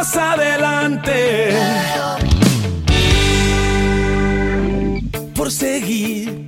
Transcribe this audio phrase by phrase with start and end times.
[0.00, 1.50] Vamos adelante.
[5.36, 6.46] Por seguir.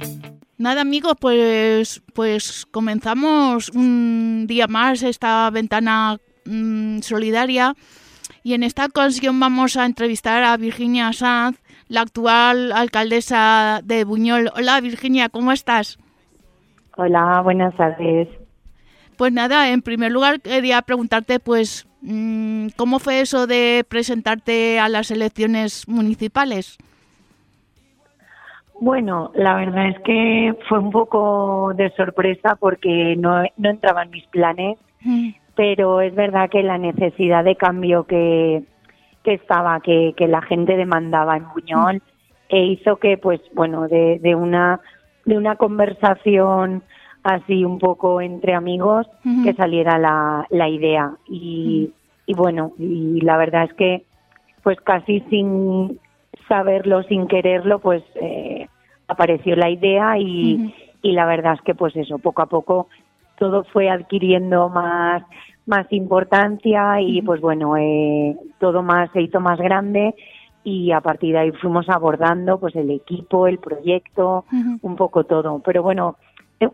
[0.57, 6.17] Nada amigos, pues, pues comenzamos un día más esta ventana
[6.47, 7.75] mm, solidaria
[8.43, 14.51] y en esta ocasión vamos a entrevistar a Virginia Sanz, la actual alcaldesa de Buñol.
[14.57, 15.99] Hola Virginia, ¿cómo estás?
[16.97, 18.29] Hola, buenas tardes.
[19.19, 21.87] Pues nada, en primer lugar quería preguntarte pues
[22.77, 26.79] cómo fue eso de presentarte a las elecciones municipales.
[28.81, 34.11] Bueno, la verdad es que fue un poco de sorpresa porque no, no entraba en
[34.11, 38.63] mis planes, Mm, pero es verdad que la necesidad de cambio que,
[39.25, 42.03] que estaba, que, que la gente demandaba en Buñol,
[42.49, 44.81] e hizo que, pues, bueno, de, de una
[45.25, 46.83] de una conversación
[47.23, 49.07] así un poco entre amigos
[49.45, 51.13] que saliera la, la idea.
[51.29, 51.93] Y,
[52.27, 54.05] y bueno y la verdad es que
[54.63, 55.99] pues casi sin
[56.49, 58.69] saberlo sin quererlo pues eh,
[59.09, 62.89] apareció la idea y, y la verdad es que pues eso poco a poco
[63.39, 65.23] todo fue adquiriendo más
[65.67, 70.15] más importancia y pues bueno eh, todo más se hizo más grande
[70.65, 74.45] y a partir de ahí fuimos abordando pues el equipo el proyecto
[74.83, 75.61] un poco todo.
[75.65, 76.17] Pero bueno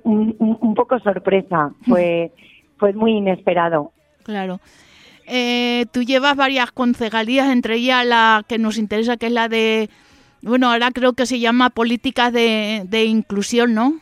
[0.03, 2.33] un, poco sorpresa fue
[2.79, 3.93] fue muy inesperado
[4.25, 4.61] Claro.
[5.27, 9.89] Eh, tú llevas varias concejalías, entre ellas la que nos interesa, que es la de,
[10.43, 13.95] bueno, ahora creo que se llama políticas de, de inclusión, ¿no?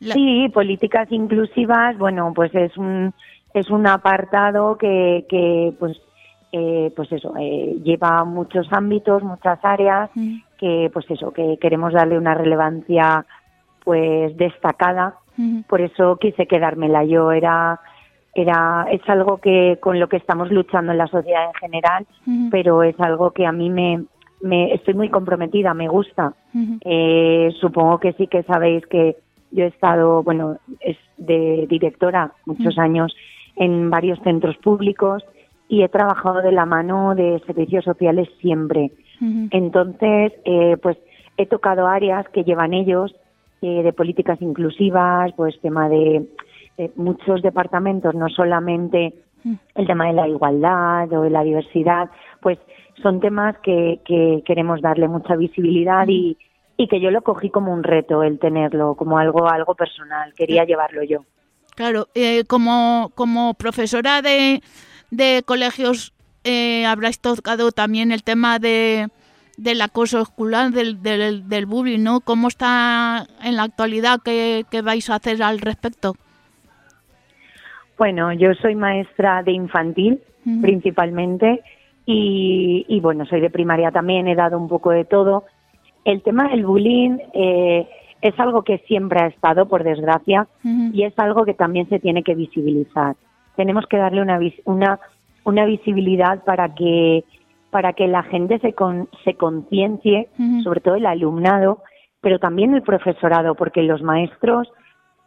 [0.00, 3.12] La- Sí, políticas inclusivas, bueno, pues es un
[3.54, 5.96] es un apartado que, que pues
[6.52, 11.92] eh, pues eso eh, lleva muchos ámbitos, muchas áreas Mm, que pues eso que queremos
[11.92, 13.24] darle una relevancia
[13.84, 15.16] pues destacada.
[15.68, 17.80] Por eso quise quedármela yo era
[18.36, 22.06] era es algo que con lo que estamos luchando en la sociedad en general,
[22.50, 24.04] pero es algo que a mí me
[24.40, 26.34] me estoy muy comprometida, me gusta.
[26.84, 29.16] Eh, supongo que sí que sabéis que
[29.50, 33.14] yo he estado, bueno, es de directora muchos años
[33.56, 35.24] en varios centros públicos
[35.68, 38.92] y he trabajado de la mano de servicios sociales siempre.
[39.50, 40.98] Entonces, eh, pues
[41.38, 43.14] he tocado áreas que llevan ellos
[43.64, 46.28] eh, de políticas inclusivas, pues tema de,
[46.76, 49.14] de muchos departamentos, no solamente
[49.44, 49.54] Mm.
[49.74, 52.10] el tema de la igualdad o de la diversidad,
[52.40, 52.58] pues
[53.02, 56.38] son temas que, que queremos darle mucha visibilidad y,
[56.76, 60.64] y que yo lo cogí como un reto el tenerlo, como algo algo personal, quería
[60.64, 61.24] llevarlo yo.
[61.76, 64.62] Claro, eh, como, como profesora de,
[65.10, 66.14] de colegios
[66.44, 69.08] eh, habrás tocado también el tema de
[69.56, 72.20] del acoso escolar, del, del, del bullying, ¿no?
[72.20, 74.20] ¿Cómo está en la actualidad?
[74.24, 76.14] ¿Qué, qué vais a hacer al respecto?
[77.96, 80.20] Bueno, yo soy maestra de infantil
[80.60, 81.62] principalmente
[82.04, 85.44] y, y, bueno, soy de primaria también, he dado un poco de todo.
[86.04, 87.88] El tema del bullying eh,
[88.20, 90.46] es algo que siempre ha estado, por desgracia,
[90.92, 93.16] y es algo que también se tiene que visibilizar.
[93.56, 94.98] Tenemos que darle una, vis- una,
[95.44, 97.24] una visibilidad para que,
[97.74, 100.28] para que la gente se, con, se conciencie,
[100.62, 101.82] sobre todo el alumnado,
[102.20, 104.72] pero también el profesorado, porque los maestros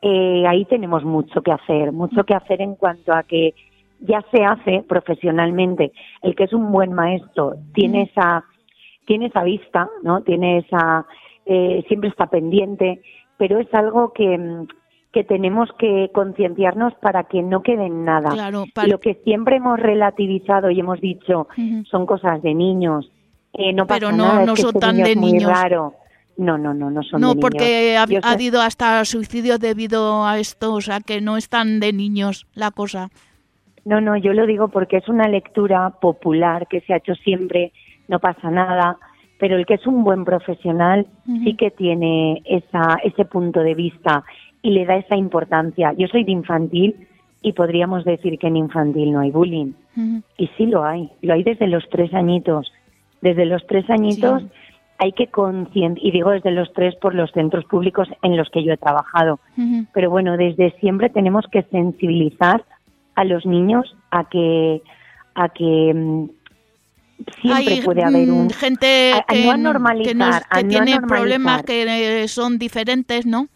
[0.01, 3.53] eh, ahí tenemos mucho que hacer, mucho que hacer en cuanto a que
[3.99, 5.91] ya se hace profesionalmente.
[6.21, 8.45] El que es un buen maestro tiene esa
[9.05, 10.21] tiene esa vista, ¿no?
[10.21, 11.05] Tiene esa
[11.45, 13.01] eh, siempre está pendiente,
[13.35, 14.65] pero es algo que
[15.11, 18.29] que tenemos que concienciarnos para que no quede en nada.
[18.31, 21.47] Claro, para- Lo que siempre hemos relativizado y hemos dicho
[21.89, 23.09] son cosas de niños.
[23.53, 25.17] Eh, no pasa Pero no- nada, es no que son este tan niño de es
[25.17, 25.49] muy niños.
[25.51, 25.93] raro.
[26.37, 27.41] No, no, no, no son No, de niños.
[27.41, 31.35] porque ha, Yo ha sé- habido hasta suicidios debido a esto, o sea que no
[31.37, 33.09] es tan de niños la cosa.
[33.85, 37.71] No, no, yo lo digo porque es una lectura popular que se ha hecho siempre,
[38.09, 38.97] no pasa nada,
[39.39, 44.23] pero el que es un buen profesional sí que tiene esa, ese punto de vista
[44.61, 45.93] y le da esa importancia.
[45.97, 47.07] Yo soy de infantil
[47.41, 49.73] y podríamos decir que en infantil no hay bullying.
[50.37, 52.71] Y sí lo hay, lo hay desde los tres añitos.
[53.21, 54.49] Desde los tres añitos Sí.
[54.99, 58.63] hay que conscientizar, y digo desde los tres por los centros públicos en los que
[58.63, 59.39] yo he trabajado,
[59.93, 62.63] pero bueno, desde siempre tenemos que sensibilizar
[63.15, 64.81] a los niños a que
[65.35, 66.29] a que mm,
[67.41, 71.07] siempre Hay, puede haber un mm, gente a- a que, no que, a tiene normalizar.
[71.07, 73.47] problemas que son diferentes, ¿no?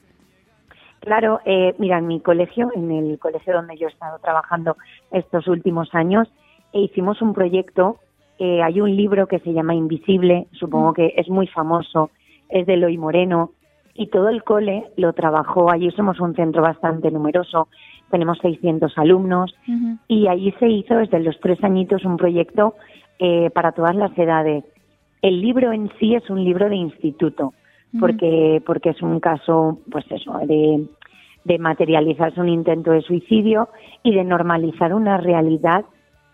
[1.02, 4.78] Claro, eh, mira, en mi colegio, en el colegio donde yo he estado trabajando
[5.12, 6.32] estos últimos años,
[6.74, 7.98] eh, hicimos un proyecto.
[8.40, 12.10] eh, hay un libro que se llama Invisible, supongo que es muy famoso,
[12.50, 13.52] es de Eloy Moreno,
[13.94, 15.72] y todo el cole lo trabajó.
[15.72, 17.68] Allí somos un centro bastante numeroso,
[18.10, 19.54] tenemos 600 alumnos,
[20.08, 22.76] y allí se hizo desde los tres añitos un proyecto
[23.20, 24.64] eh, para todas las edades.
[25.22, 27.54] El libro en sí es un libro de instituto,
[28.00, 30.86] porque, porque es un caso, pues eso, de,
[31.44, 33.70] de materializarse un intento de suicidio
[34.04, 35.86] y de normalizar una realidad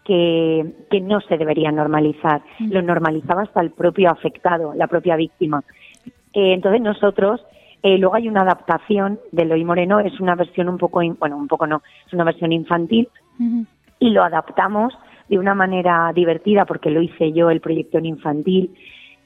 [0.04, 2.42] que, que no se debería normalizar.
[2.70, 5.64] Lo normalizaba hasta el propio afectado, la propia víctima.
[6.34, 7.44] Eh, entonces nosotros,
[7.84, 11.36] eh, luego hay una adaptación de Eloy Moreno, es una versión un poco, in- bueno,
[11.38, 13.10] un poco no, es una versión infantil
[14.00, 14.94] y lo adaptamos
[15.28, 18.74] de una manera divertida porque lo hice yo el proyecto en infantil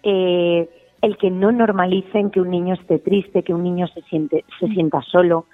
[0.04, 0.68] eh,
[1.02, 4.68] el que no normalicen que un niño esté triste que un niño se siente se
[4.68, 5.46] sienta solo.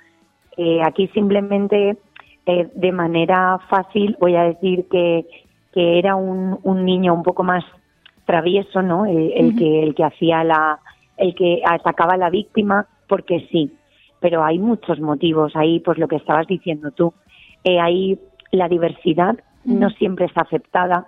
[0.58, 1.98] Eh, aquí simplemente
[2.46, 5.26] eh, de manera fácil voy a decir que
[5.74, 7.64] que era un, un niño un poco más
[8.26, 10.80] travieso no el, el que el que hacía la
[11.18, 13.72] el que atacaba a la víctima porque sí.
[14.20, 15.56] Pero hay muchos motivos.
[15.56, 17.14] Ahí pues lo que estabas diciendo tú.
[17.64, 18.20] Eh, ahí
[18.52, 21.08] la diversidad no siempre es aceptada.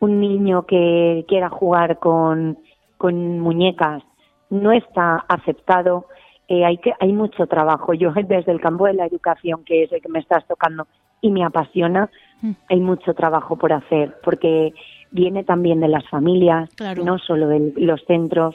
[0.00, 2.58] Un niño que quiera jugar con,
[2.98, 4.02] con muñecas
[4.50, 6.04] no está aceptado
[6.50, 9.92] Eh, hay que hay mucho trabajo yo desde el campo de la educación que es
[9.92, 10.86] el que me estás tocando
[11.20, 12.08] y me apasiona
[12.40, 12.52] Mm.
[12.70, 14.72] hay mucho trabajo por hacer porque
[15.10, 17.02] viene también de las familias Claro.
[17.04, 18.54] no solo de los centros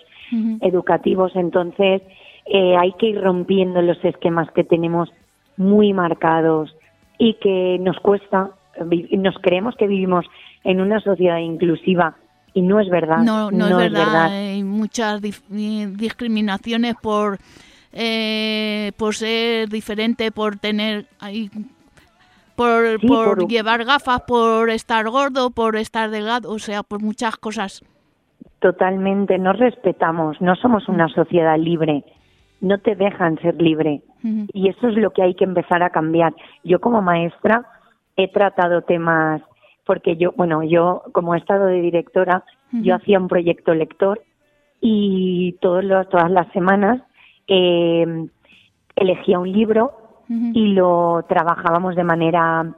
[0.62, 1.36] educativos.
[1.36, 2.01] Entonces,
[2.45, 5.10] eh, hay que ir rompiendo los esquemas que tenemos
[5.57, 6.74] muy marcados
[7.18, 8.51] y que nos cuesta,
[8.86, 10.25] vi- nos creemos que vivimos
[10.63, 12.16] en una sociedad inclusiva
[12.53, 13.19] y no es verdad.
[13.19, 14.27] No, no, es, verdad.
[14.27, 17.39] Hay muchas eh, discriminaciones por
[17.91, 21.50] eh, por ser diferente, por tener ahí,
[22.55, 27.01] por, Sí, por por- llevar gafas, por estar gordo, por estar delgado, o sea, por
[27.01, 27.83] muchas cosas.
[28.59, 32.03] Totalmente, no respetamos, no somos una sociedad libre,
[32.61, 34.01] no te dejan ser libre.
[34.53, 36.33] Y eso es lo que hay que empezar a cambiar.
[36.63, 37.65] Yo como maestra
[38.15, 39.41] he tratado temas,
[39.85, 44.21] porque yo, bueno, yo como he estado de directora, yo hacía un proyecto lector
[44.81, 47.01] y todos los, todas las semanas
[47.47, 48.27] eh,
[48.95, 49.91] elegía un libro
[50.30, 52.74] y lo trabajábamos de manera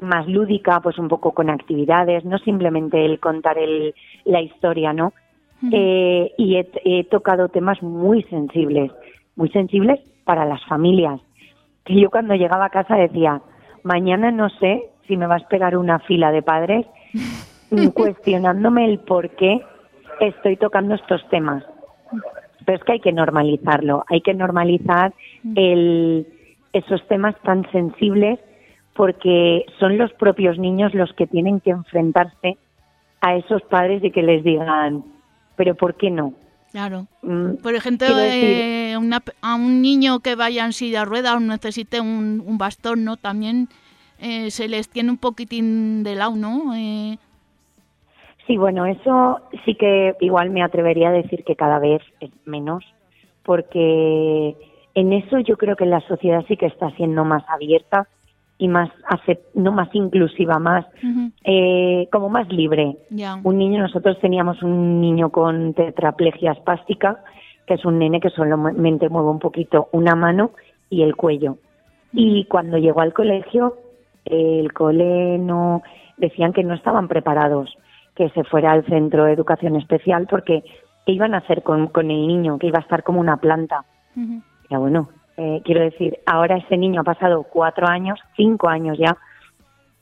[0.00, 3.94] más lúdica, pues un poco con actividades, no simplemente el contar el,
[4.24, 5.12] la historia, ¿no?
[5.72, 8.92] Eh, y he, he tocado temas muy sensibles,
[9.36, 11.20] muy sensibles para las familias.
[11.84, 13.40] Que yo cuando llegaba a casa decía,
[13.82, 16.86] mañana no sé si me va a esperar una fila de padres
[17.94, 19.60] cuestionándome el por qué
[20.20, 21.64] estoy tocando estos temas.
[22.64, 25.14] Pero es que hay que normalizarlo, hay que normalizar
[25.54, 26.26] el,
[26.72, 28.40] esos temas tan sensibles
[28.94, 32.56] porque son los propios niños los que tienen que enfrentarse
[33.20, 35.04] a esos padres y que les digan,
[35.56, 36.34] pero ¿por qué no?
[36.72, 37.06] Claro.
[37.22, 41.40] Mm, Por ejemplo, eh, una a un niño que vaya en silla de ruedas o
[41.40, 43.16] necesite un, un bastón, ¿no?
[43.16, 43.68] También
[44.20, 46.74] eh, se les tiene un poquitín de lado, ¿no?
[46.74, 47.18] Eh,
[48.46, 52.84] Sí, bueno, eso sí que igual me atrevería a decir que cada vez es menos,
[53.44, 54.56] porque
[54.94, 58.06] en eso yo creo que la sociedad sí que está siendo más abierta
[58.58, 58.90] y más
[59.54, 60.86] no más inclusiva, más
[61.44, 62.96] eh, como más libre.
[63.42, 67.18] Un niño, nosotros teníamos un niño con tetraplegia espástica,
[67.66, 70.52] que es un nene que solamente mueve un poquito una mano
[70.88, 71.58] y el cuello.
[72.12, 73.76] Y cuando llegó al colegio,
[74.26, 75.82] el cole no
[76.16, 77.76] decían que no estaban preparados
[78.14, 80.64] que se fuera al centro de educación especial porque
[81.04, 83.84] qué iban a hacer con, con el niño, que iba a estar como una planta.
[84.16, 88.98] ujú, Ya bueno, eh, quiero decir, ahora ese niño ha pasado cuatro años, cinco años
[88.98, 89.16] ya,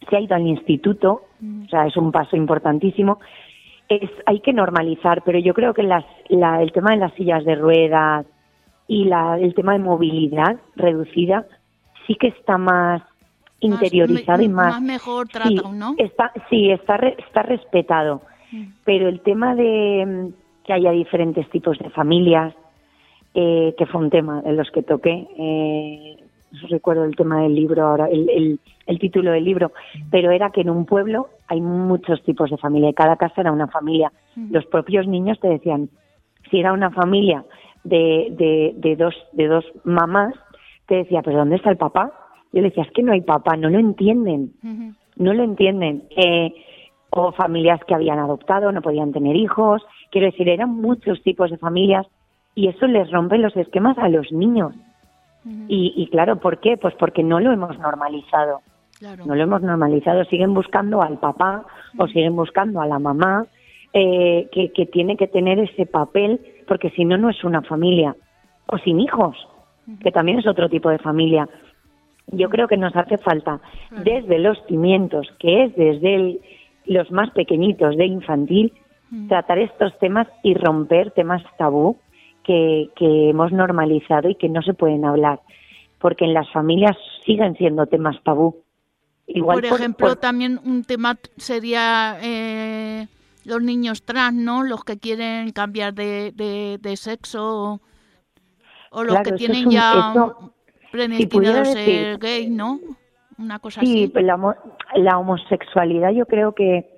[0.09, 1.23] se ha ido al instituto,
[1.64, 3.19] o sea, es un paso importantísimo.
[3.88, 7.45] Es, hay que normalizar, pero yo creo que las, la, el tema de las sillas
[7.45, 8.26] de ruedas
[8.87, 11.47] y la, el tema de movilidad reducida
[12.07, 13.02] sí que está más
[13.66, 15.94] interiorizado me- y más, más mejor sí, tratado, ¿no?
[15.99, 18.23] Está, sí, está, re- está respetado.
[18.85, 22.54] Pero el tema de mm, que haya diferentes tipos de familias,
[23.35, 26.16] eh, que fue un tema de los que toqué, eh,
[26.71, 29.73] recuerdo el tema del libro ahora, el, el, el título del libro,
[30.11, 33.50] pero era que en un pueblo hay muchos tipos de familia y cada casa era
[33.50, 34.12] una familia.
[34.50, 35.88] Los propios niños te decían,
[36.50, 37.44] si era una familia
[37.83, 40.35] de, de, de dos, de dos mamás,
[40.87, 42.12] te decía, pero ¿dónde está el papá?
[42.55, 44.53] Yo le decía, es que no hay papá, no lo entienden,
[45.17, 46.05] no lo entienden.
[46.17, 46.55] Eh,
[47.11, 49.83] o familias que habían adoptado, no podían tener hijos.
[50.11, 52.07] Quiero decir, eran muchos tipos de familias
[52.55, 54.73] y eso les rompe los esquemas a los niños.
[55.69, 56.77] Y, y claro, ¿por qué?
[56.77, 58.61] Pues porque no lo hemos normalizado.
[58.99, 59.27] Claro.
[59.27, 60.25] No lo hemos normalizado.
[60.25, 61.67] Siguen buscando al papá
[61.99, 63.47] o siguen buscando a la mamá
[63.93, 68.17] eh, que, que tiene que tener ese papel, porque si no, no es una familia.
[68.67, 69.37] O sin hijos,
[70.01, 71.49] que también es otro tipo de familia.
[72.28, 76.40] Yo creo que nos hace falta, desde los cimientos, que es desde el-
[76.87, 78.73] los más pequeñitos de infantil,
[79.28, 81.97] tratar estos temas y romper temas tabú
[82.43, 85.40] que, que hemos normalizado y que no se pueden hablar.
[85.99, 88.57] Porque en las familias siguen siendo temas tabú.
[89.26, 93.07] Igual por ejemplo, también un tema sería eh,
[93.45, 94.62] los niños trans, ¿no?
[94.62, 97.40] Los que quieren cambiar de, de, de sexo
[97.73, 97.81] o,
[98.90, 100.54] o los Claro, que tienen un- ya eso,
[100.95, 102.79] predestinados a pudiera ser decir- gay, ¿no?
[103.39, 104.09] Una cosa Sí, así.
[104.13, 104.55] pues la, homo-
[104.95, 106.89] la homosexualidad yo creo que,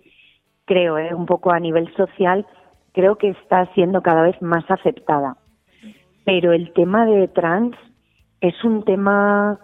[0.66, 2.44] creo, eh, un poco a nivel social,
[2.92, 5.36] creo que está siendo cada vez más aceptada.
[6.24, 7.74] Pero el tema de trans
[8.40, 9.58] es un tema,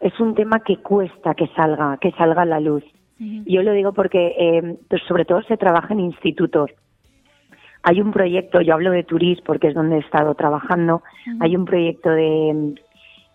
[0.00, 2.84] es un tema que cuesta que salga, que salga a la luz.
[3.18, 6.70] Yo lo digo porque, eh, pues sobre todo se trabaja en institutos.
[7.84, 11.02] Hay un proyecto, yo hablo de Turis porque es donde he estado trabajando,
[11.40, 12.74] hay un proyecto de,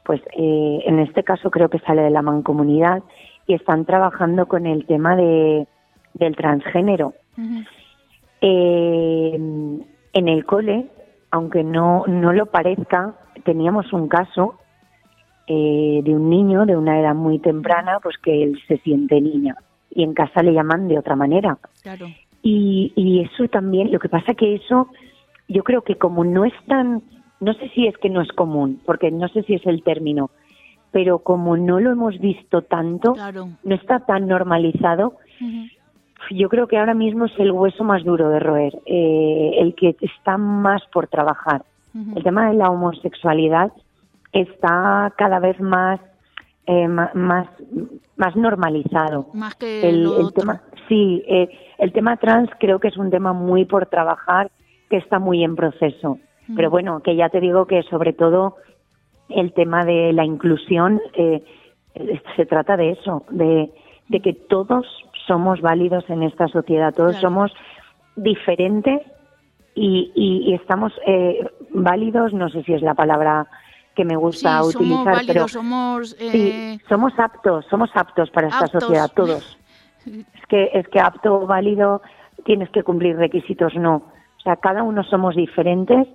[0.07, 3.03] pues eh, en este caso creo que sale de la mancomunidad
[3.45, 5.67] y están trabajando con el tema de
[6.13, 7.13] del transgénero.
[8.39, 10.87] Eh, en el cole,
[11.29, 14.55] aunque no, no lo parezca, teníamos un caso
[15.45, 19.57] eh, de un niño de una edad muy temprana, pues que él se siente niña
[19.93, 21.57] y en casa le llaman de otra manera.
[21.83, 22.07] Claro.
[22.41, 24.87] Y, y eso también, lo que pasa que eso,
[25.49, 27.03] yo creo que como no es tan,
[27.39, 30.29] no sé si es que no es común, porque no sé si es el término,
[30.91, 33.49] pero como no lo hemos visto tanto, Claro.
[33.63, 35.15] no está tan normalizado,
[36.31, 39.95] yo creo que ahora mismo es el hueso más duro de roer, eh, el que
[40.01, 41.63] está más por trabajar.
[42.15, 43.71] El tema de la homosexualidad
[44.31, 45.99] está cada vez más
[46.67, 47.47] eh, más
[48.17, 49.27] más normalizado.
[49.33, 50.41] Más que El, lo el otro.
[50.41, 54.51] tema, sí, eh, el tema trans creo que es un tema muy por trabajar,
[54.89, 56.19] que está muy en proceso.
[56.55, 58.55] Pero bueno, que ya te digo que sobre todo
[59.29, 61.43] el tema de la inclusión eh,
[62.35, 63.71] se trata de eso, de,
[64.07, 64.85] de que todos
[65.25, 67.27] somos válidos en esta sociedad, todos Claro.
[67.27, 67.51] somos
[68.15, 69.01] diferentes
[69.75, 73.47] y, y- y estamos eh, válidos, no sé si es la palabra
[73.95, 76.11] que me Sí, gusta somos utilizar, válidos, pero somos...
[76.17, 79.43] sí, eh, somos aptos, somos aptos para esta sociedad, todos.
[80.07, 82.01] Es que, es que apto, válido,
[82.45, 84.13] tienes que cumplir requisitos, no.
[84.37, 86.07] O sea, cada uno somos diferentes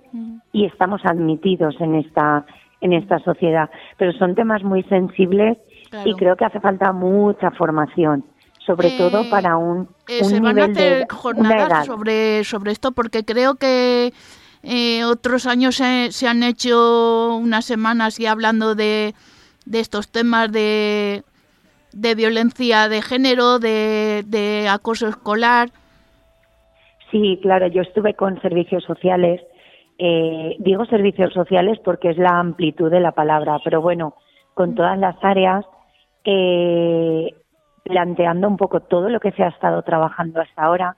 [0.51, 2.45] y estamos admitidos en esta,
[2.81, 3.69] en esta sociedad.
[3.97, 5.57] Pero son temas muy sensibles
[5.89, 6.09] Claro.
[6.09, 8.25] y creo que hace falta mucha formación,
[8.65, 12.43] sobre Eh, todo para un, Eh, un se van a nivel hacer de jornadas sobre,
[12.43, 14.11] sobre esto porque creo que
[14.63, 19.13] eh, otros años se, se han hecho unas semanas ya hablando de,
[19.65, 21.21] de estos temas de,
[21.91, 25.69] de violencia de género, de, de acoso escolar.
[27.13, 29.39] Sí, claro, yo estuve con servicios sociales.
[29.99, 34.15] eh, digo servicios sociales porque es la amplitud de la palabra, pero bueno,
[34.55, 35.63] con todas las áreas,
[36.25, 37.29] eh,
[37.83, 40.95] planteando un poco todo lo que se ha estado trabajando hasta ahora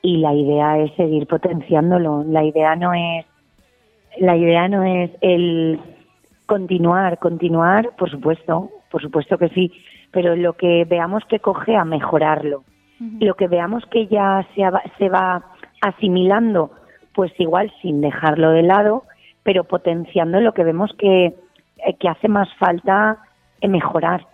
[0.00, 2.24] y la idea es seguir potenciándolo.
[2.26, 3.26] La idea no es,
[4.18, 5.78] la idea no es el
[6.46, 9.70] continuar, continuar, por supuesto, por supuesto que sí,
[10.10, 12.64] pero lo que veamos que coge a mejorarlo
[13.20, 15.44] lo que veamos que ya se, va- se va
[15.82, 16.70] asimilando,
[17.14, 19.04] pues igual sin dejarlo de lado,
[19.42, 23.18] pero potenciando lo que vemos que, eh, que hace más falta
[23.60, 24.26] eh, mejorar.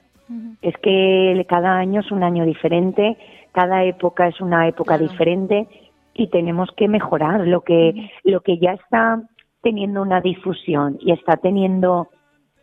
[0.62, 3.16] Es que cada año es un año diferente,
[3.50, 5.10] cada época es una época Claro.
[5.10, 5.66] diferente
[6.14, 9.20] y tenemos que mejorar lo que, lo que ya está
[9.62, 12.08] teniendo una difusión y está teniendo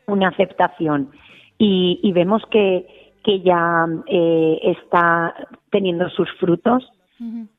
[0.08, 1.10] una aceptación
[1.58, 2.86] y, y vemos que,
[3.24, 5.34] que ya eh, está
[5.72, 6.90] teniendo sus frutos,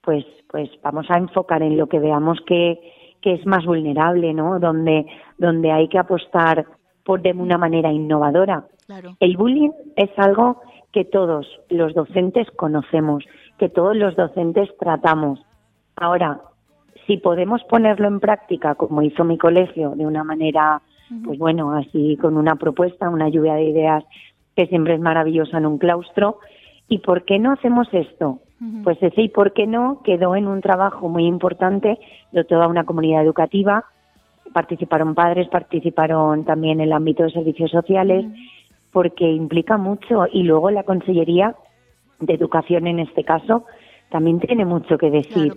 [0.02, 2.78] pues, pues vamos a enfocar en lo que veamos que,
[3.20, 4.60] que es más vulnerable, ¿no?
[4.60, 6.66] Donde, donde hay que apostar
[7.04, 8.66] por de una manera innovadora.
[8.86, 9.16] Claro.
[9.20, 10.60] El bullying es algo
[10.92, 13.24] que todos los docentes conocemos,
[13.58, 15.40] que todos los docentes tratamos.
[15.96, 16.40] Ahora,
[17.06, 20.80] si podemos ponerlo en práctica, como hizo mi colegio, de una manera,
[21.24, 24.04] pues bueno, así con una propuesta, una lluvia de ideas
[24.54, 26.38] que siempre es maravillosa en un claustro,
[26.88, 28.40] ¿y por qué no hacemos esto?
[28.82, 31.96] Pues ese y por qué no quedó en un trabajo muy importante
[32.32, 33.84] de toda una comunidad educativa,
[34.52, 38.26] participaron padres, participaron también el ámbito de servicios sociales
[38.90, 41.54] porque implica mucho y luego la Consellería
[42.18, 43.64] de Educación en este caso
[44.10, 45.52] también tiene mucho que decir.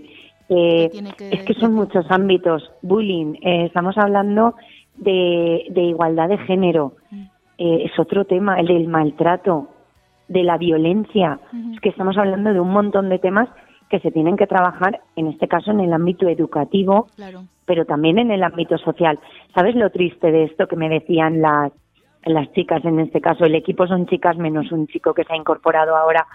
[0.50, 0.90] Eh,
[1.32, 2.72] es que son muchos ámbitos.
[2.82, 4.56] Bullying, eh, estamos hablando
[4.98, 7.22] de, igualdad de género, mm.
[7.58, 9.70] eh, es otro tema, el del maltrato,
[10.32, 11.40] de la violencia.
[11.74, 13.50] Es que estamos hablando de un montón de temas
[13.90, 17.08] que se tienen que trabajar, en este caso, en el ámbito educativo,
[17.66, 19.20] pero también en el ámbito social.
[19.54, 21.74] ¿Sabes lo triste de esto que me decían las,
[22.24, 23.44] las chicas en este caso?
[23.44, 26.26] El equipo son chicas menos un chico que se ha incorporado ahora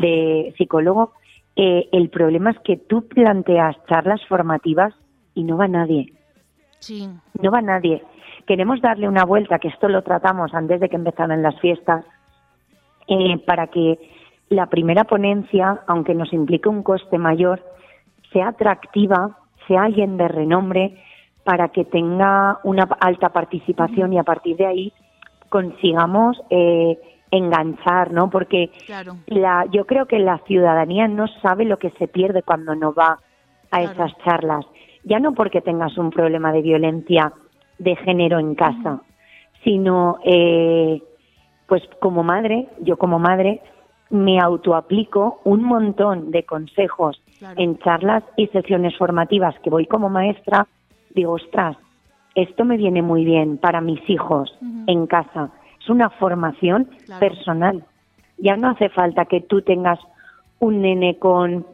[0.00, 1.12] de psicólogo.
[1.54, 4.92] Eh, el problema es que tú planteas charlas formativas
[5.34, 6.12] y no va nadie.
[6.80, 7.08] Sí.
[7.40, 8.02] No va nadie.
[8.48, 12.04] Queremos darle una vuelta, que esto lo tratamos antes de que empezaran las fiestas,
[13.08, 13.98] eh, para que
[14.48, 17.62] la primera ponencia, aunque nos implique un coste mayor,
[18.32, 20.96] sea atractiva, sea alguien de renombre,
[21.44, 24.92] para que tenga una alta participación y a partir de ahí
[25.50, 26.98] consigamos eh,
[27.30, 28.30] enganchar, ¿no?
[28.30, 28.70] Porque
[29.26, 33.18] la, yo creo que la ciudadanía no sabe lo que se pierde cuando no va
[33.70, 34.64] a esas charlas.
[35.04, 37.32] Ya no porque tengas un problema de violencia
[37.78, 39.02] de género en casa,
[39.64, 41.02] sino, eh,
[41.66, 43.62] pues como madre, yo como madre,
[44.10, 47.20] me autoaplico un montón de consejos
[47.56, 50.66] en charlas y sesiones formativas que voy como maestra,
[51.14, 51.76] digo, ostras,
[52.34, 54.56] esto me viene muy bien para mis hijos
[54.86, 55.50] en casa.
[55.80, 56.90] Es una formación
[57.20, 57.84] personal.
[58.38, 59.98] Ya no hace falta que tú tengas
[60.58, 61.66] un nene con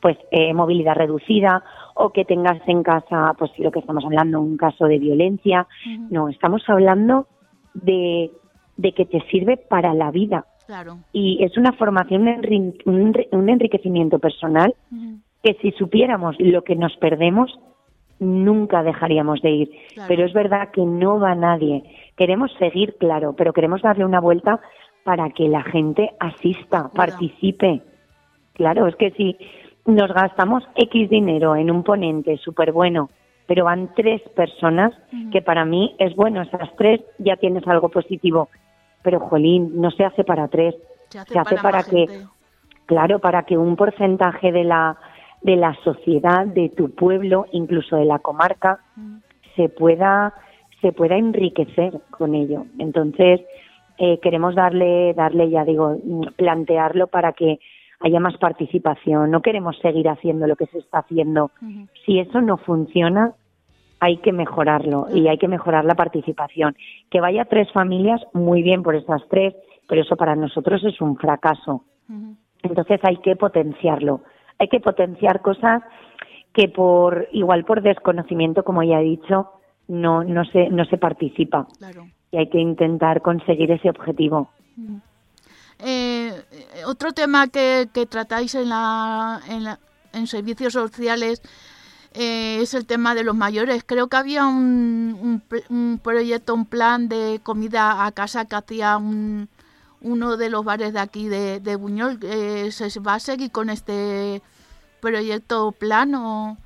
[0.00, 4.56] pues eh, movilidad reducida o que tengas en casa, pues lo que estamos hablando, un
[4.56, 5.66] caso de violencia.
[6.10, 7.26] No, estamos hablando
[7.74, 8.30] de,
[8.78, 10.46] de que te sirve para la vida.
[11.12, 12.26] Y es una formación,
[12.84, 14.74] un enriquecimiento personal
[15.42, 17.58] que si supiéramos lo que nos perdemos,
[18.18, 19.70] nunca dejaríamos de ir.
[20.06, 21.84] Pero es verdad que no va nadie.
[22.16, 24.60] Queremos seguir, claro, pero queremos darle una vuelta
[25.04, 27.82] para que la gente asista, participe.
[28.54, 29.36] Claro, es que si
[29.86, 33.08] nos gastamos X dinero en un ponente súper bueno,
[33.46, 34.92] pero van tres personas,
[35.32, 38.50] que para mí es bueno, esas tres ya tienes algo positivo
[39.02, 40.74] pero jolín, no se hace para tres,
[41.08, 42.06] se hace, para, que,
[42.86, 44.96] claro, para que un porcentaje de la
[45.40, 49.18] de la sociedad, de tu pueblo, incluso de la comarca, mm.
[49.54, 50.34] se pueda
[50.80, 52.66] se pueda enriquecer con ello.
[52.78, 53.40] Entonces
[53.98, 55.96] eh, queremos darle darle ya digo
[56.36, 57.60] plantearlo para que
[58.00, 59.30] haya más participación.
[59.30, 61.50] No queremos seguir haciendo lo que se está haciendo.
[62.04, 63.32] Si eso no funciona,
[64.00, 66.76] hay que mejorarlo y hay que mejorar la participación.
[67.10, 69.54] Que vaya tres familias, muy bien por esas tres,
[69.88, 71.84] pero eso para nosotros es un fracaso.
[72.62, 74.22] Entonces hay que potenciarlo.
[74.58, 75.82] Hay que potenciar cosas
[76.52, 79.50] que por igual por desconocimiento, como ya he dicho,
[79.88, 81.66] no no se no se participa.
[82.30, 84.50] Y hay que intentar conseguir ese objetivo.
[85.80, 86.32] Eh,
[86.86, 89.78] otro tema que, que tratáis en la, en, la,
[90.12, 91.40] en servicios sociales
[92.18, 93.84] eh, es el tema de los mayores.
[93.84, 99.48] Creo que había un, un, proyecto, un plan de comida a casa que hacía un,
[100.02, 102.18] uno de los bares de aquí de, de Buñol.
[102.22, 104.42] Eh, ¿Se va a seguir con este
[105.00, 106.56] proyecto plan o...?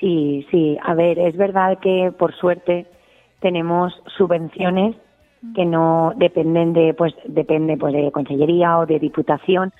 [0.00, 0.76] Sí, sí.
[0.82, 2.86] A ver, es verdad que por suerte
[3.40, 4.96] tenemos subvenciones
[5.54, 9.72] que no dependen de, pues, depende pues de consellería o de diputación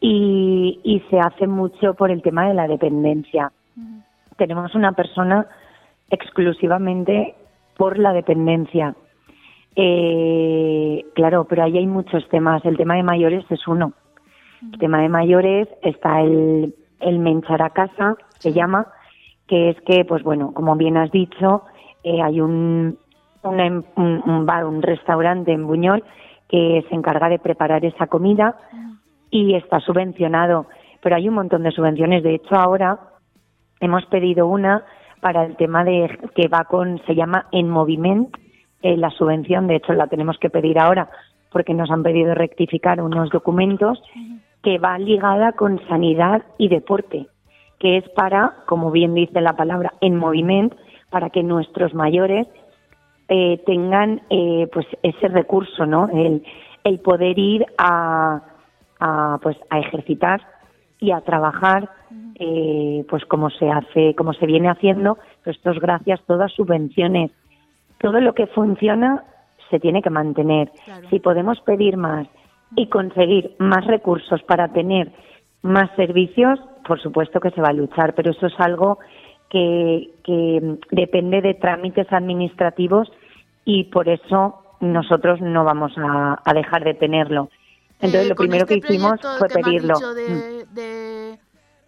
[0.00, 3.52] y, y se hace mucho por el tema de la dependencia
[4.38, 5.46] tenemos una persona
[6.10, 7.34] exclusivamente
[7.76, 8.94] por la dependencia.
[9.76, 12.64] Eh, claro, pero ahí hay muchos temas.
[12.64, 13.92] El tema de mayores es uno.
[14.62, 18.88] El tema de mayores está el, el menchar a casa, se llama,
[19.46, 21.62] que es que, pues bueno, como bien has dicho,
[22.02, 22.98] eh, hay un,
[23.42, 26.02] un, un, bar, un restaurante en Buñol
[26.48, 28.56] que se encarga de preparar esa comida
[29.30, 30.66] y está subvencionado.
[31.02, 32.24] Pero hay un montón de subvenciones.
[32.24, 32.98] De hecho, ahora
[33.80, 34.84] hemos pedido una
[35.20, 38.38] para el tema de que va con, se llama En Movimiento,
[38.82, 41.10] eh, la subvención, de hecho la tenemos que pedir ahora
[41.50, 44.02] porque nos han pedido rectificar unos documentos,
[44.62, 47.26] que va ligada con sanidad y deporte,
[47.78, 50.76] que es para, como bien dice la palabra, en movimiento,
[51.10, 52.46] para que nuestros mayores
[53.28, 56.08] eh, tengan eh, pues ese recurso, ¿no?
[56.12, 56.42] El,
[56.84, 58.42] el poder ir a,
[59.00, 60.40] a, pues, a ejercitar
[61.00, 61.90] y a trabajar
[62.40, 67.30] eh, pues como se hace, como se viene haciendo, pues esto es gracias todas subvenciones.
[68.00, 69.24] Todo lo que funciona
[69.70, 70.70] se tiene que mantener.
[71.10, 72.26] Si podemos pedir más
[72.76, 75.10] y conseguir más recursos para tener
[75.62, 78.98] más servicios, por supuesto que se va a luchar, pero eso es algo
[79.50, 83.10] que, que depende de trámites administrativos
[83.64, 87.50] y por eso nosotros no vamos a, a dejar de tenerlo.
[88.00, 89.94] Entonces Eh, lo primero este que hicimos proyecto fue que me has pedirlo.
[89.94, 90.74] dicho de, Mm.
[90.74, 91.38] de-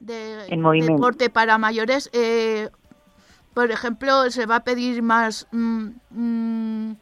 [0.01, 0.95] de En movimiento.
[0.95, 2.69] deporte para mayores, eh,
[3.55, 6.97] por ejemplo, se va a pedir más mm, mm,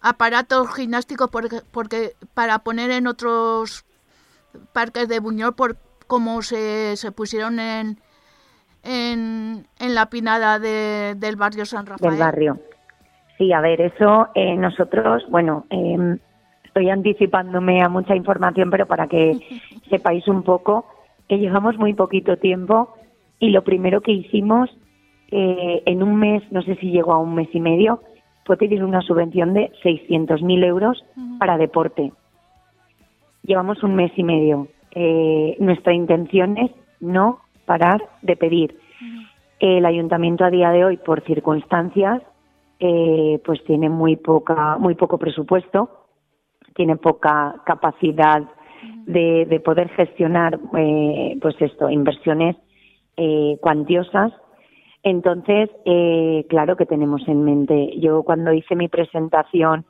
[0.00, 3.84] aparatos gimnásticos porque, porque para poner en otros
[4.72, 7.98] parques de Buñol, por como se, se pusieron en,
[8.82, 12.10] en, en la pinada de- del barrio San Rafael.
[12.12, 12.60] del barrio.
[13.38, 16.18] Sí, a ver, eso eh, nosotros, bueno, eh,
[16.74, 19.38] estoy anticipándome a mucha información, pero para que
[19.90, 20.86] sepáis un poco,
[21.28, 22.96] que llevamos muy poquito tiempo
[23.38, 24.68] y lo primero que hicimos
[25.30, 28.00] eh, en un mes, no sé si llegó a un mes y medio,
[28.44, 31.04] fue pedir una subvención de 600.000 euros
[31.38, 32.12] para deporte.
[33.44, 34.66] Llevamos un mes y medio.
[34.90, 38.76] Eh, nuestra intención es no parar de pedir.
[39.60, 42.20] El ayuntamiento a día de hoy, por circunstancias,
[42.80, 46.03] eh, pues tiene muy poca, muy poco presupuesto,
[46.74, 48.42] tiene poca capacidad
[49.06, 52.56] de, de poder gestionar, eh, pues esto, inversiones
[53.16, 54.32] eh, cuantiosas.
[55.02, 57.98] Entonces, eh, claro que tenemos en mente.
[57.98, 59.84] Yo cuando hice mi presentación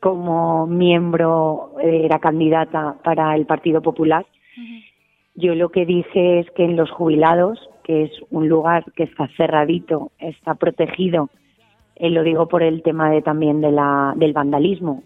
[0.00, 4.26] como miembro, eh, era candidata para el Partido Popular,
[5.34, 9.28] yo lo que dije es que en los jubilados, que es un lugar que está
[9.36, 11.30] cerradito, está protegido,
[11.96, 15.02] eh, lo digo por el tema de también de la, del vandalismo,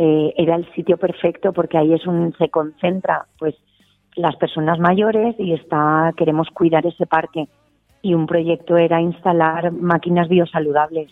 [0.00, 3.56] eh, era el sitio perfecto porque ahí es un se concentra pues
[4.14, 7.48] las personas mayores y está queremos cuidar ese parque
[8.00, 11.10] y un proyecto era instalar máquinas biosaludables.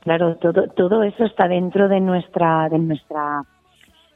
[0.00, 3.42] Claro, todo todo eso está dentro de nuestra de nuestra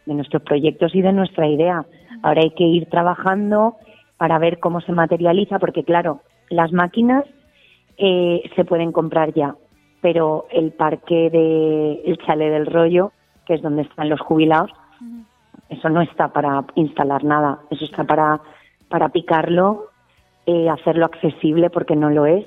[0.07, 1.85] de nuestros proyectos y de nuestra idea.
[2.23, 3.77] Ahora hay que ir trabajando
[4.17, 7.27] para ver cómo se materializa, porque claro, las máquinas
[7.99, 9.55] eh, se pueden comprar ya,
[10.01, 13.13] pero el parque de el Chale del Rollo,
[13.49, 14.71] que es donde están los jubilados,
[15.71, 18.41] eso no está para instalar nada, eso está para
[18.89, 19.91] para picarlo,
[20.47, 22.47] eh, hacerlo accesible porque no lo es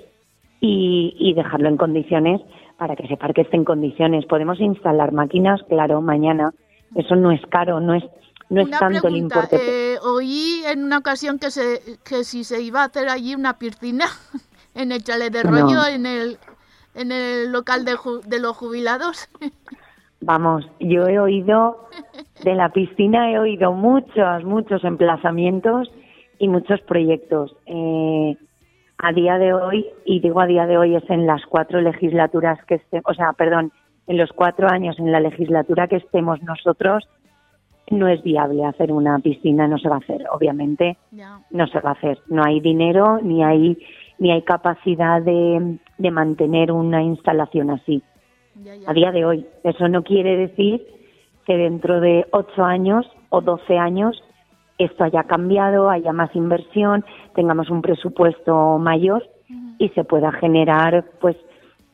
[0.60, 2.42] y, y dejarlo en condiciones
[2.78, 4.26] para que ese parque esté en condiciones.
[4.26, 6.52] Podemos instalar máquinas, claro, mañana.
[6.96, 8.04] Eso no es caro, no es
[8.50, 9.94] no es Una tanto el pregunta, importe.
[9.94, 13.58] eh, oí en una ocasión que se que si se iba a hacer allí una
[13.60, 14.06] piscina
[14.76, 15.52] en el chalet de No.
[15.52, 16.38] rollo en el
[16.96, 19.30] en el local de, ju- de los jubilados.
[20.22, 21.88] Vamos, yo he oído
[22.44, 25.92] de la piscina, he oído muchos, muchos emplazamientos
[26.38, 27.56] y muchos proyectos.
[27.66, 28.38] Eh,
[29.00, 32.64] a día de hoy, y digo a día de hoy, es en las cuatro legislaturas
[32.66, 33.72] que estemos, o sea, perdón,
[34.06, 37.10] en los cuatro años en la legislatura que estemos nosotros,
[37.90, 40.98] no es viable hacer una piscina, no se va a hacer, obviamente
[41.50, 42.20] no se va a hacer.
[42.28, 43.78] No hay dinero ni hay
[44.20, 48.04] ni hay capacidad de, de mantener una instalación así
[48.64, 48.90] Ya, ya.
[48.90, 49.46] a día de hoy.
[49.64, 50.86] Eso no quiere decir
[51.46, 54.24] que dentro de ocho años o doce años
[54.78, 59.28] esto haya cambiado, haya más inversión, tengamos un presupuesto mayor
[59.78, 61.36] y se pueda generar pues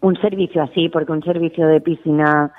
[0.02, 2.52] un servicio así, porque un servicio de piscina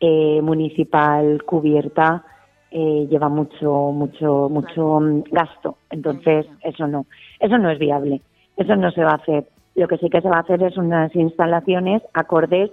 [0.00, 2.24] eh, municipal cubierta
[2.70, 4.98] eh, lleva mucho, mucho, mucho
[5.30, 5.78] gasto.
[5.90, 7.06] Entonces, eso no,
[7.40, 8.22] eso no es viable.
[8.56, 9.46] Eso no se va a hacer.
[9.74, 12.70] Lo que sí que se va a hacer es unas instalaciones acordes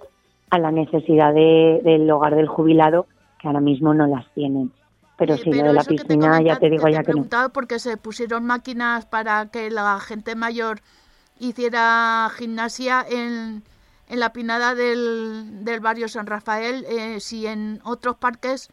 [0.53, 3.07] a la necesidad de- del hogar del jubilado,
[3.39, 4.71] que ahora mismo no las tienen.
[5.17, 7.49] Pero sí, lo de la te piscina, ya te digo que ya te que no.
[7.53, 10.79] porque se pusieron máquinas para que la gente mayor
[11.39, 13.63] hiciera gimnasia en,
[14.09, 18.69] en la pinada del, del barrio San Rafael, eh, si en otros parques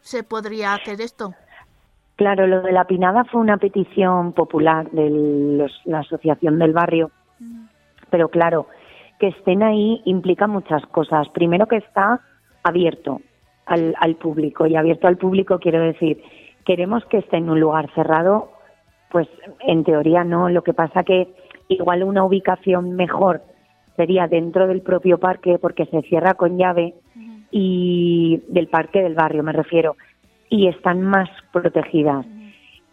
[0.00, 1.34] se podría hacer esto.
[2.16, 7.10] Claro, lo de la pinada fue una petición popular de los- la asociación del barrio,
[8.10, 8.66] pero claro,
[9.20, 11.28] que estén ahí implica muchas cosas.
[11.28, 12.20] Primero que está
[12.62, 13.20] abierto
[13.66, 16.22] al, al público y abierto al público quiero decir,
[16.64, 18.50] queremos que esté en un lugar cerrado,
[19.10, 19.28] pues
[19.60, 20.48] en teoría no.
[20.48, 21.28] Lo que pasa que
[21.68, 23.42] igual una ubicación mejor
[23.94, 26.94] sería dentro del propio parque porque se cierra con llave
[27.50, 29.96] y del parque del barrio me refiero
[30.48, 32.24] y están más protegidas.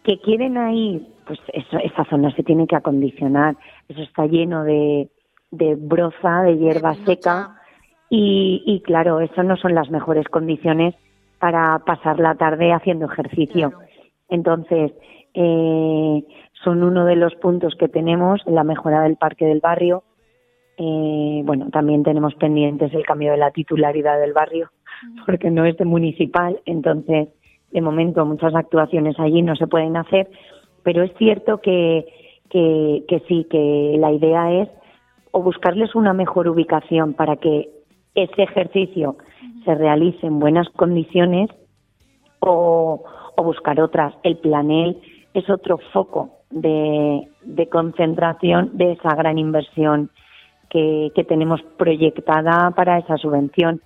[0.02, 3.56] Que quieren ahí, pues eso, esa zona se tiene que acondicionar.
[3.88, 5.08] Eso está lleno de,
[5.50, 7.56] de broza, de hierba seca
[8.10, 10.94] y, y claro, eso no son las mejores condiciones
[11.38, 13.70] para pasar la tarde haciendo ejercicio.
[13.70, 13.86] Claro.
[14.28, 14.92] Entonces,
[15.34, 16.24] eh,
[16.64, 20.02] son uno de los puntos que tenemos en la mejora del parque del barrio.
[20.76, 24.70] Eh, bueno, también tenemos pendientes el cambio de la titularidad del barrio,
[25.26, 27.28] porque no es de municipal, entonces,
[27.72, 30.30] de momento, muchas actuaciones allí no se pueden hacer,
[30.84, 32.06] pero es cierto que,
[32.48, 34.68] que, que sí, que la idea es
[35.32, 37.70] o buscarles una mejor ubicación para que
[38.14, 39.16] ese ejercicio
[39.64, 41.50] se realice en buenas condiciones
[42.40, 43.04] o,
[43.36, 44.14] buscar otras.
[44.24, 45.00] El planel
[45.32, 47.28] es otro foco de,
[47.70, 50.10] concentración de esa gran inversión
[50.68, 53.80] que, tenemos proyectada para esa subvención.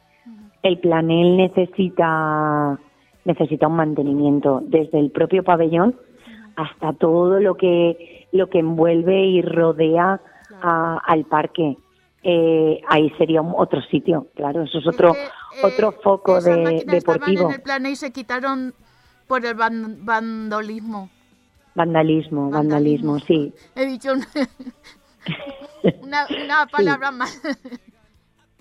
[0.63, 2.79] El planel necesita
[3.25, 5.95] necesita un mantenimiento desde el propio pabellón
[6.57, 10.21] hasta todo lo que lo que envuelve y rodea
[10.61, 11.77] al parque.
[12.25, 15.29] Eh, ahí sería otro sitio, claro, eso es otro eh,
[15.65, 17.49] otro foco de, deportivo.
[17.49, 18.75] en el plan y se quitaron
[19.27, 21.11] por el vandalismo.
[21.75, 23.53] Vandalismo, vandalismo, sí.
[23.75, 24.27] He dicho una,
[26.29, 27.41] una, palabra más.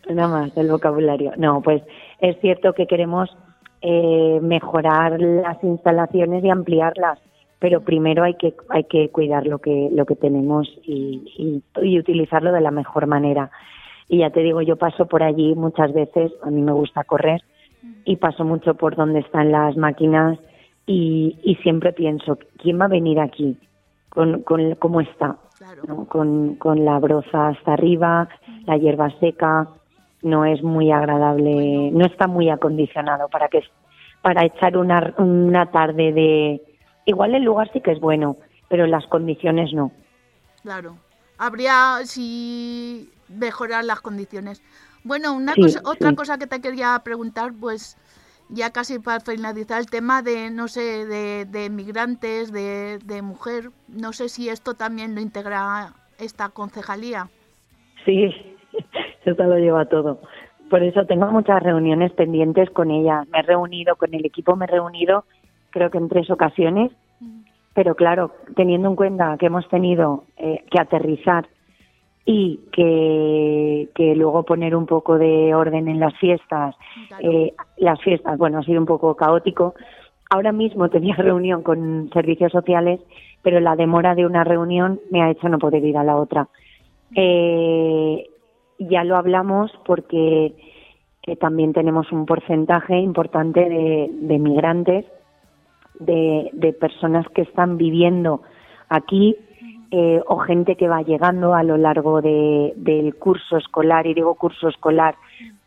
[0.08, 1.34] Una más del vocabulario.
[1.38, 1.84] No, pues
[2.20, 3.30] es cierto que queremos
[3.82, 7.20] eh, mejorar las instalaciones y ampliarlas
[7.62, 12.52] pero primero hay que hay que cuidar lo que lo que tenemos y, y, utilizarlo
[12.52, 13.52] de la mejor manera.
[14.10, 17.44] Y ya te digo yo paso por allí muchas veces a mí me gusta correr
[18.04, 20.40] y paso mucho por donde están las máquinas
[20.88, 23.56] y, y siempre pienso quién va a venir aquí
[24.10, 25.38] con, con cómo está
[26.08, 28.28] con, con la broza hasta arriba
[28.66, 29.68] la hierba seca
[30.24, 33.62] no es muy agradable no está muy acondicionado para que
[34.24, 36.71] para echar una una tarde de
[37.12, 38.38] Igual el lugar sí que es bueno,
[38.70, 39.92] pero las condiciones no.
[40.64, 40.96] Claro.
[41.38, 44.64] Habría si mejorar las condiciones.
[45.04, 47.98] Bueno, una cosa, otra cosa que te quería preguntar, pues
[48.48, 53.72] ya casi para finalizar el tema de, no sé, de, de migrantes, de, de mujer,
[53.90, 57.28] no sé si esto también lo integra esta concejalía.
[58.06, 58.34] Sí,
[59.26, 60.22] eso lo lleva todo.
[60.70, 63.26] Por eso tengo muchas reuniones pendientes con ella.
[63.34, 65.26] Me he reunido con el equipo, me he reunido
[65.72, 66.92] creo que en tres ocasiones,
[67.74, 71.48] pero claro, teniendo en cuenta que hemos tenido eh, que aterrizar
[72.26, 76.76] y que, que, luego poner un poco de orden en las fiestas,
[77.22, 79.74] eh, las fiestas, bueno, ha sido un poco caótico.
[80.30, 83.00] Ahora mismo tenía reunión con servicios sociales,
[83.42, 86.48] pero la demora de una reunión me ha hecho no poder ir a la otra.
[87.16, 88.30] Eh,
[88.78, 90.54] ya lo hablamos porque
[91.40, 95.06] también tenemos un porcentaje importante de, de migrantes
[96.02, 98.42] de, personas que están viviendo
[98.90, 99.36] aquí
[99.92, 104.36] eh, o gente que va llegando a lo largo de, del curso escolar, y digo
[104.36, 105.16] curso escolar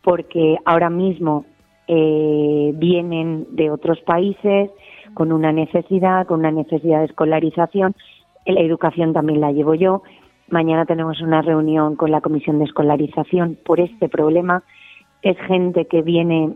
[0.01, 1.45] porque ahora mismo
[1.87, 4.71] eh, vienen de otros países
[5.13, 7.95] con una necesidad, con una necesidad de escolarización.
[8.45, 10.03] La educación también la llevo yo.
[10.49, 14.63] Mañana tenemos una reunión con la Comisión de Escolarización por este problema.
[15.23, 16.53] Es gente que viene,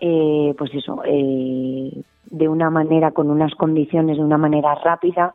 [0.00, 5.34] eh, pues eso, eh, de una manera, con unas condiciones, de una manera rápida,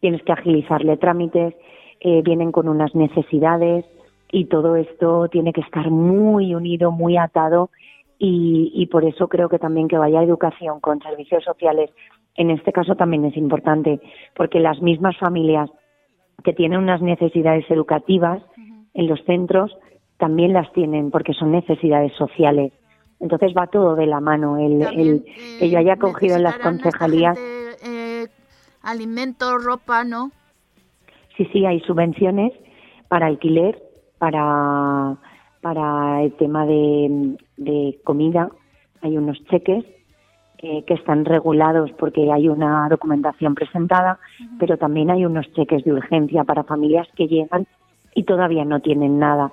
[0.00, 1.54] tienes que agilizarle trámites,
[2.00, 3.84] eh, vienen con unas necesidades
[4.30, 7.70] y todo esto tiene que estar muy unido, muy atado
[8.18, 11.90] y, y por eso creo que también que vaya educación con servicios sociales,
[12.34, 14.00] en este caso también es importante,
[14.34, 15.70] porque las mismas familias
[16.42, 18.42] que tienen unas necesidades educativas
[18.94, 19.76] en los centros
[20.18, 22.72] también las tienen porque son necesidades sociales
[23.22, 24.58] entonces va todo de la mano.
[24.58, 25.24] El, el
[25.58, 27.38] que yo haya cogido en las concejalías.
[27.38, 28.26] eh,
[28.82, 30.30] alimentos, ropa, ¿no?
[31.36, 32.52] Sí, sí, hay subvenciones
[33.08, 33.80] para alquiler,
[34.18, 35.16] para,
[35.62, 38.50] para el tema de, de comida.
[39.00, 39.84] Hay unos cheques
[40.58, 44.18] eh, que están regulados porque hay una documentación presentada,
[44.58, 47.66] pero también hay unos cheques de urgencia para familias que llegan
[48.14, 49.52] y todavía no tienen nada.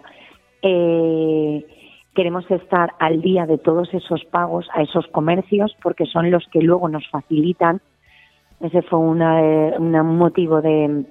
[0.62, 1.66] Eh,
[2.16, 6.62] Queremos estar al día de todos esos pagos a esos comercios porque son los que
[6.62, 7.82] luego nos facilitan.
[8.60, 11.06] Ese fue una, eh, un motivo de,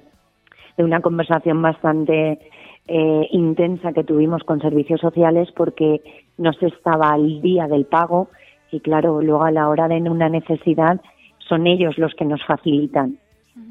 [0.76, 2.38] una conversación bastante
[2.86, 6.02] eh, intensa que tuvimos con servicios sociales porque
[6.36, 8.28] no se estaba al día del pago
[8.70, 11.00] y claro, luego a la hora de una necesidad
[11.38, 13.18] son ellos los que nos facilitan.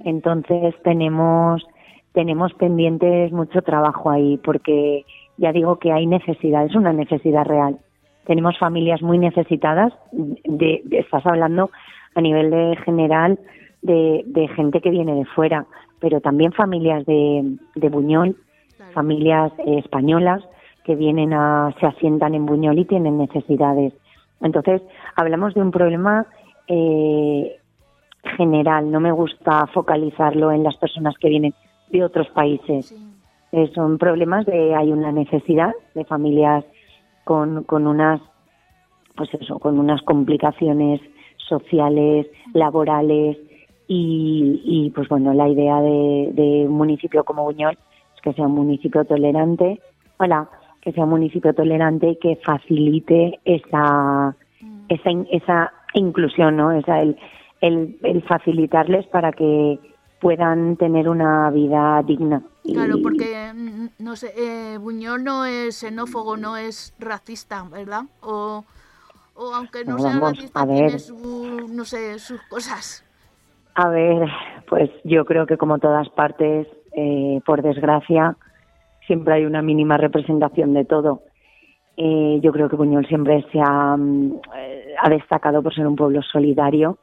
[0.03, 1.65] Entonces tenemos
[2.13, 5.05] tenemos pendientes mucho trabajo ahí porque
[5.38, 7.78] ya digo que hay necesidad, es una necesidad real.
[8.26, 11.69] Tenemos familias muy necesitadas, de, estás hablando
[12.15, 13.39] a nivel de general
[13.82, 15.65] de, de, gente que viene de fuera,
[16.00, 18.36] pero también familias de, de Buñol,
[18.93, 20.43] familias eh, españolas
[20.84, 23.93] que vienen a, se asientan en Buñol y tienen necesidades.
[24.41, 24.82] Entonces,
[25.15, 26.26] hablamos de un problema
[26.67, 27.58] eh,
[28.36, 31.54] general, no me gusta focalizarlo en las personas que vienen
[31.91, 32.93] de otros países.
[33.51, 36.65] Eh, son problemas de hay una necesidad de familias
[37.23, 38.21] con, con unas
[39.15, 41.01] pues eso con unas complicaciones
[41.38, 43.38] sociales laborales
[43.88, 47.77] y, y pues bueno la idea de, de, un municipio como Buñol
[48.15, 49.79] es que sea un municipio tolerante
[50.17, 50.49] hola
[50.88, 54.38] que sea un municipio tolerante y que facilite esa,
[54.88, 56.71] esa, esa inclusión, ¿no?
[56.71, 57.17] Esa, el,
[57.60, 59.79] el, el facilitarles para que
[60.19, 62.41] puedan tener una vida digna.
[62.63, 68.03] Claro, porque mm, no sé, eh, Buñol no es xenófobo, no es racista, ¿verdad?
[68.21, 68.63] O,
[69.36, 73.03] o aunque no, No, sea vamos, racista, a tiene su, no sé, sus cosas.
[73.75, 74.27] A ver,
[74.67, 78.36] pues yo creo que como todas partes, eh, por desgracia,
[79.06, 81.21] siempre hay una mínima representación de todo.
[81.95, 85.95] Eh, yo creo que Buñol siempre se ha, mm, eh, ha destacado por ser un
[85.95, 86.97] pueblo solidario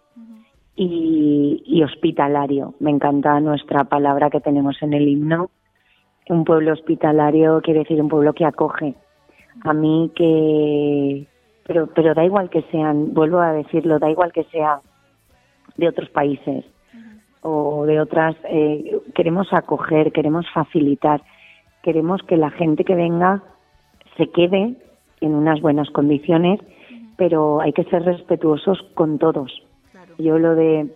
[0.76, 2.74] y, hospitalario.
[2.80, 5.50] Me encanta nuestra palabra que tenemos en el himno.
[6.28, 8.94] Un pueblo hospitalario quiere decir un pueblo que acoge.
[9.62, 11.26] A mí que...
[11.66, 14.80] Pero, pero da igual que sean, vuelvo a decirlo, da igual que sea
[15.76, 16.64] de otros países
[17.40, 18.36] o de otras.
[18.44, 21.22] eh, queremos acoger, queremos facilitar,
[21.82, 23.42] queremos que la gente que venga
[24.18, 24.76] se quede
[25.20, 26.60] en unas buenas condiciones,
[27.16, 29.62] pero hay que ser respetuosos con todos.
[30.18, 30.88] Yo lo de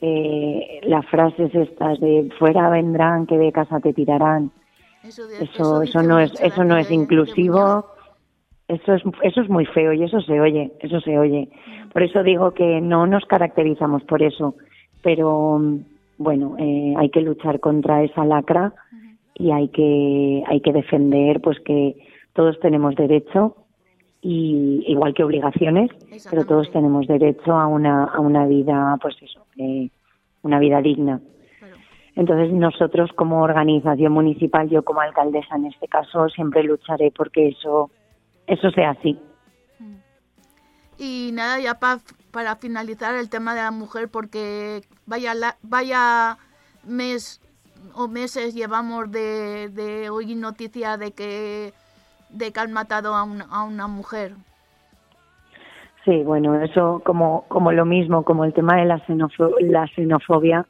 [0.00, 4.50] eh, las frases estas de fuera vendrán, que de casa te tirarán,
[5.38, 7.86] Eso, de- eso, no es, eso no es inclusivo.
[8.68, 11.48] Eso es, eso es muy feo y eso se oye, eso se oye.
[11.92, 14.54] Por eso digo que no nos caracterizamos por eso,
[15.02, 15.60] pero
[16.16, 18.72] bueno, eh, hay que luchar contra esa lacra
[19.34, 21.96] y hay que, hay que defender, pues que
[22.34, 23.56] todos tenemos derecho
[24.22, 25.90] y igual que obligaciones,
[26.30, 29.90] pero todos tenemos derecho a una, a una vida, pues eso, eh,
[30.42, 31.20] una vida digna.
[32.14, 37.90] Entonces nosotros como organización municipal, yo como alcaldesa en este caso, siempre lucharé porque eso,
[38.46, 39.18] eso sea así.
[40.98, 46.36] Y nada, ya pa- para finalizar el tema de la mujer, porque vaya, la- vaya
[46.86, 47.40] mes
[47.94, 51.72] o meses llevamos de, de oír noticia de que,
[52.32, 54.32] de que han matado a, una- a una mujer.
[56.04, 59.00] Sí, bueno, eso como, como lo mismo, como el tema de la,
[59.60, 60.66] la xenofobia,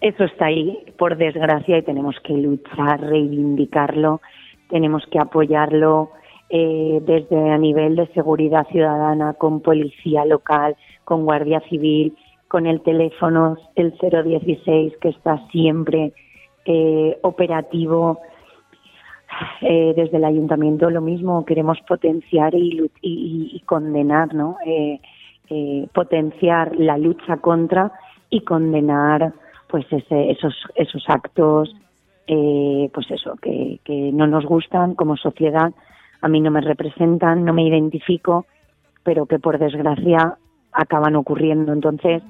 [0.00, 4.20] eso está ahí, por desgracia, y tenemos que luchar, reivindicarlo,
[4.68, 6.10] tenemos que apoyarlo
[6.48, 12.16] eh, desde a nivel de seguridad ciudadana, con policía local, con guardia civil,
[12.48, 16.12] con el teléfono, el 016, que está siempre
[16.64, 18.20] eh, operativo.
[19.62, 24.56] Eh, desde el ayuntamiento lo mismo queremos potenciar y, y- y condenar, ¿no?
[24.66, 25.00] Eh,
[25.50, 27.92] eh, potenciar la lucha contra
[28.30, 29.32] y condenar,
[29.68, 31.74] pues ese- esos esos actos,
[32.26, 35.72] eh, pues eso que, que no nos gustan como sociedad,
[36.20, 38.46] a mí no me representan, no me identifico,
[39.02, 40.36] pero que por desgracia
[40.72, 41.72] acaban ocurriendo.
[41.72, 42.22] Entonces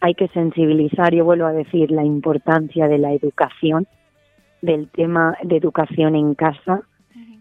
[0.00, 3.86] hay que sensibilizar, yo vuelvo a decir, la importancia de la educación
[4.64, 6.82] del tema de educación en casa,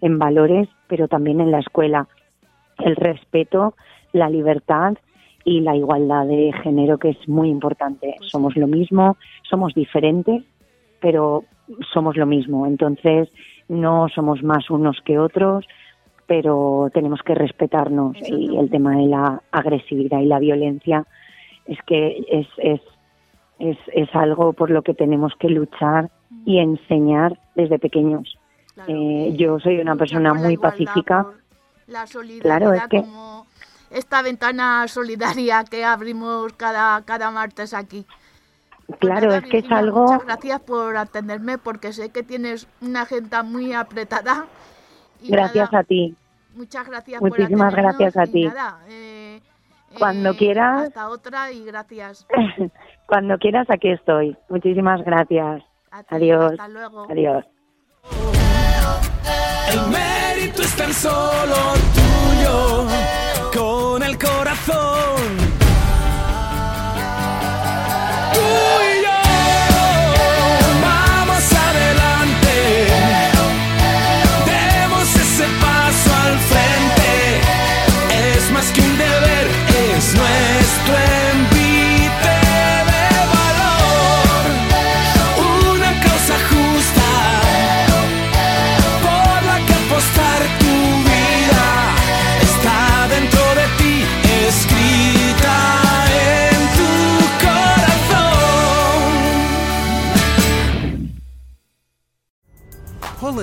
[0.01, 2.07] en valores, pero también en la escuela.
[2.79, 3.75] El respeto,
[4.11, 4.97] la libertad
[5.45, 8.15] y la igualdad de género, que es muy importante.
[8.21, 9.17] Somos lo mismo,
[9.49, 10.43] somos diferentes,
[10.99, 11.45] pero
[11.93, 12.67] somos lo mismo.
[12.67, 13.29] Entonces,
[13.69, 15.65] no somos más unos que otros,
[16.27, 18.17] pero tenemos que respetarnos.
[18.27, 21.05] Y el tema de la agresividad y la violencia
[21.65, 22.81] es que es, es,
[23.59, 26.09] es, es algo por lo que tenemos que luchar
[26.45, 28.37] y enseñar desde pequeños.
[28.73, 31.27] Claro, Eh, y yo soy una persona muy igualdad, pacífica.
[31.87, 33.45] La solidaridad, Claro, es que- como
[33.91, 38.05] esta ventana solidaria que abrimos cada, cada martes aquí.
[38.87, 40.01] Pues Claro, nada, es que es algo...
[40.03, 44.45] Muchas gracias por atenderme porque sé que tienes una agenda muy apretada.
[45.21, 46.15] y Gracias nada, a ti.
[46.55, 48.43] Muchas gracias Muchísimas por gracias a ti.
[48.45, 49.41] nada, eh,
[49.97, 50.87] Cuando eh, quieras.
[50.87, 52.27] Hasta otra y gracias.
[53.07, 54.35] Cuando quieras, aquí estoy.
[54.49, 55.63] Muchísimas gracias.
[55.93, 56.51] A ti, Adiós.
[56.53, 57.05] Hasta luego.
[57.07, 57.45] Adiós.
[59.71, 61.55] El mérito es tan solo
[61.93, 62.87] tuyo,
[63.53, 65.42] con el corazón.